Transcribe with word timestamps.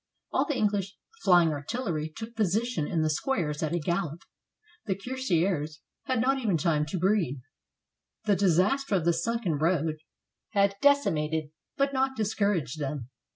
All 0.31 0.45
the 0.47 0.55
English 0.57 0.97
flying 1.21 1.49
artillery 1.49 2.11
took 2.17 2.35
position 2.35 2.87
in 2.87 3.03
the 3.03 3.09
squares 3.11 3.61
at 3.61 3.75
a 3.75 3.77
gallop. 3.77 4.23
The 4.87 4.95
cuirassiers 4.95 5.81
had 6.05 6.19
not 6.19 6.39
even 6.39 6.57
time 6.57 6.87
to 6.87 6.97
breathe. 6.97 7.41
The 8.25 8.35
disaster 8.35 8.95
of 8.95 9.05
the 9.05 9.13
sunken 9.13 9.59
road 9.59 9.97
had 10.53 10.73
deci 10.81 11.11
mated 11.13 11.51
but 11.77 11.93
not 11.93 12.15
discouraged 12.15 12.79
them. 12.79 13.11